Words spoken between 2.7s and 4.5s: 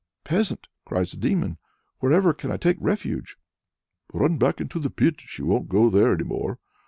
refuge?" "Run